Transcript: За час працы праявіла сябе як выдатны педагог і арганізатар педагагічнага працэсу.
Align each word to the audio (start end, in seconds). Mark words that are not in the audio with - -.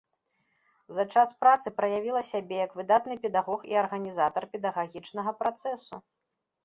За 0.99 1.03
час 1.15 1.33
працы 1.41 1.67
праявіла 1.81 2.21
сябе 2.31 2.55
як 2.65 2.71
выдатны 2.79 3.17
педагог 3.25 3.59
і 3.75 3.81
арганізатар 3.85 4.43
педагагічнага 4.55 5.31
працэсу. 5.43 5.95